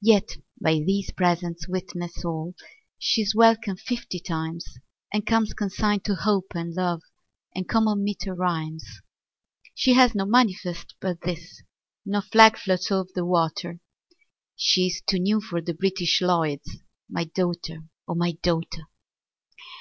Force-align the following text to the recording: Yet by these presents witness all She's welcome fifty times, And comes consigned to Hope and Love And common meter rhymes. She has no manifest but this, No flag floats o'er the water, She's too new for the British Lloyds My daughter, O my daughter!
Yet 0.00 0.36
by 0.62 0.74
these 0.74 1.10
presents 1.10 1.66
witness 1.66 2.24
all 2.24 2.54
She's 3.00 3.34
welcome 3.34 3.76
fifty 3.76 4.20
times, 4.20 4.64
And 5.12 5.26
comes 5.26 5.54
consigned 5.54 6.04
to 6.04 6.14
Hope 6.14 6.52
and 6.54 6.72
Love 6.72 7.02
And 7.52 7.68
common 7.68 8.04
meter 8.04 8.32
rhymes. 8.32 8.86
She 9.74 9.94
has 9.94 10.14
no 10.14 10.24
manifest 10.24 10.94
but 11.00 11.22
this, 11.22 11.64
No 12.04 12.20
flag 12.20 12.56
floats 12.56 12.92
o'er 12.92 13.06
the 13.12 13.26
water, 13.26 13.80
She's 14.54 15.02
too 15.02 15.18
new 15.18 15.40
for 15.40 15.60
the 15.60 15.74
British 15.74 16.20
Lloyds 16.20 16.76
My 17.10 17.24
daughter, 17.24 17.86
O 18.06 18.14
my 18.14 18.36
daughter! 18.44 18.82